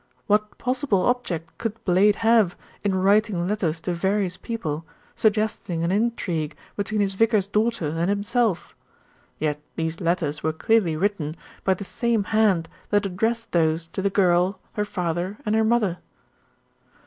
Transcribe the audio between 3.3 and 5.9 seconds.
letters to various people suggesting